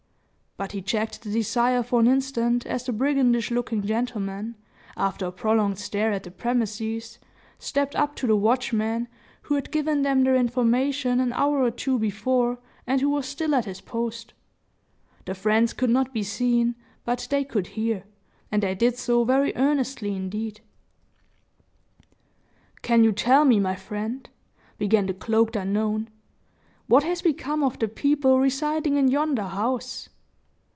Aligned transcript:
But 0.57 0.73
he 0.73 0.81
checked 0.83 1.23
the 1.23 1.31
desire 1.31 1.81
for 1.81 2.01
an 2.01 2.07
instant 2.07 2.67
as 2.67 2.83
the 2.83 2.91
brigandish 2.91 3.49
looking 3.49 3.81
gentleman, 3.81 4.57
after 4.95 5.25
a 5.25 5.31
prolonged 5.31 5.79
stare 5.79 6.11
at 6.11 6.21
the 6.23 6.29
premises, 6.29 7.17
stepped 7.57 7.95
up 7.95 8.13
to 8.17 8.27
the 8.27 8.35
watchman, 8.35 9.07
who 9.43 9.55
had 9.55 9.71
given 9.71 10.03
them 10.03 10.21
their 10.23 10.35
information 10.35 11.19
an 11.19 11.33
hour 11.33 11.63
or 11.63 11.71
two 11.71 11.97
before, 11.97 12.59
and 12.85 13.01
who 13.01 13.09
was 13.09 13.25
still 13.25 13.55
at 13.55 13.65
his 13.65 13.81
post. 13.81 14.33
The 15.25 15.33
friends 15.33 15.73
could 15.73 15.89
not 15.89 16.13
be 16.13 16.21
seen, 16.21 16.75
but 17.05 17.25
they 17.31 17.43
could 17.43 17.67
hear, 17.67 18.03
and 18.51 18.61
they 18.61 18.75
did 18.75 18.99
so 18.99 19.23
very 19.23 19.55
earnestly 19.55 20.13
indeed. 20.15 20.61
"Can 22.83 23.03
you 23.03 23.13
tell 23.13 23.45
me, 23.45 23.59
my 23.59 23.73
friend," 23.75 24.29
began 24.77 25.07
the 25.07 25.15
cloaked 25.15 25.55
unknown, 25.55 26.09
"what 26.85 27.01
has 27.03 27.23
become 27.23 27.63
of 27.63 27.79
the 27.79 27.87
people 27.87 28.37
residing 28.39 28.97
in 28.97 29.07
yonder 29.07 29.45
house?" 29.47 30.09